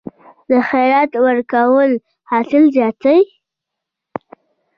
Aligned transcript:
د 0.49 0.51
خیرات 0.69 1.11
ورکول 1.25 1.91
حاصل 2.29 2.63
زیاتوي؟ 2.75 3.19